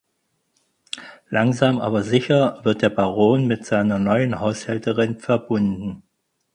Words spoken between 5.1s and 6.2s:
verbunden.